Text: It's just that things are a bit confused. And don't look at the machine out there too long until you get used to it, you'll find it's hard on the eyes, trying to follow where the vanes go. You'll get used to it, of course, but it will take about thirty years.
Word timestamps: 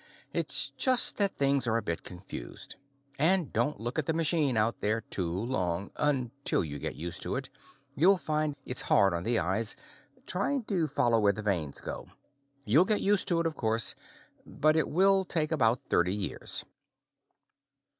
It's 0.33 0.71
just 0.79 1.17
that 1.17 1.37
things 1.37 1.67
are 1.67 1.77
a 1.77 1.81
bit 1.83 2.01
confused. 2.01 2.75
And 3.19 3.53
don't 3.53 3.79
look 3.79 3.99
at 3.99 4.07
the 4.07 4.13
machine 4.13 4.57
out 4.57 4.81
there 4.81 5.01
too 5.01 5.29
long 5.31 5.91
until 5.95 6.63
you 6.63 6.79
get 6.79 6.95
used 6.95 7.21
to 7.21 7.35
it, 7.35 7.49
you'll 7.95 8.17
find 8.17 8.55
it's 8.65 8.81
hard 8.89 9.13
on 9.13 9.21
the 9.21 9.37
eyes, 9.37 9.75
trying 10.25 10.63
to 10.63 10.87
follow 10.87 11.19
where 11.19 11.33
the 11.33 11.43
vanes 11.43 11.81
go. 11.81 12.07
You'll 12.65 12.83
get 12.85 13.01
used 13.01 13.27
to 13.27 13.41
it, 13.41 13.45
of 13.45 13.55
course, 13.55 13.93
but 14.43 14.75
it 14.75 14.89
will 14.89 15.23
take 15.23 15.51
about 15.51 15.85
thirty 15.91 16.15
years. 16.15 16.65